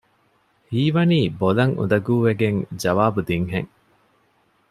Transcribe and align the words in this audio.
ހީވަނީ 0.71 1.19
ބޮލަށް 1.39 1.73
އުނދަގޫވެގެން 1.77 2.59
ޖަވާބު 2.81 3.19
ދިން 3.27 3.47
ހެން 3.53 3.71